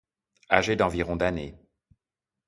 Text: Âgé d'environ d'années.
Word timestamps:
Âgé 0.49 0.75
d'environ 0.75 1.15
d'années. 1.15 1.53